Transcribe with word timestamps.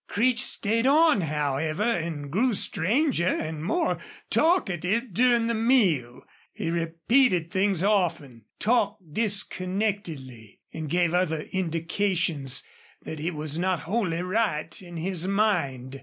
Creech 0.07 0.41
stayed 0.41 0.87
on, 0.87 1.21
however, 1.21 1.83
and 1.83 2.31
grew 2.31 2.55
stranger 2.55 3.27
and 3.27 3.63
more 3.63 3.99
talkative 4.31 5.13
during 5.13 5.45
the 5.45 5.53
meal. 5.53 6.23
He 6.51 6.71
repeated 6.71 7.51
things 7.51 7.83
often 7.83 8.45
talked 8.57 9.13
disconnectedly, 9.13 10.59
and 10.73 10.89
gave 10.89 11.13
other 11.13 11.41
indications 11.53 12.63
that 13.03 13.19
he 13.19 13.29
was 13.29 13.59
not 13.59 13.81
wholly 13.81 14.23
right 14.23 14.81
in 14.81 14.97
his 14.97 15.27
mind. 15.27 15.99